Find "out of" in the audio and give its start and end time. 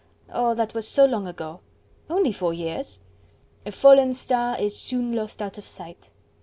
5.43-5.67